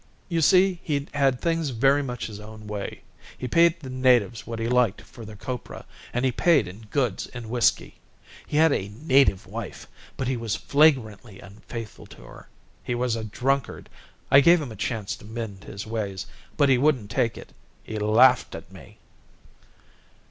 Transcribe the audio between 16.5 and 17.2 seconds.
but he wouldn't